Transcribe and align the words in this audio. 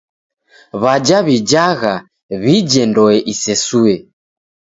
W'aja 0.81 1.19
w'ijagha 1.25 1.93
w'ije 2.41 2.81
ndoe 2.89 3.17
isesoe. 3.33 3.95